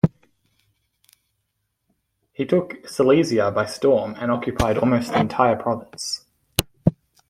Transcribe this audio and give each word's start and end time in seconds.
He 2.33 2.43
took 2.47 2.87
Silesia 2.89 3.51
by 3.51 3.67
storm 3.67 4.15
and 4.17 4.31
occupied 4.31 4.79
almost 4.79 5.11
the 5.11 5.19
entire 5.19 5.55
province. 5.55 6.25